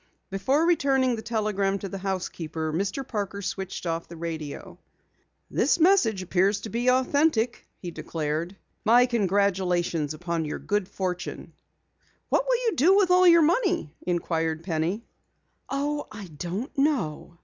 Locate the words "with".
12.97-13.11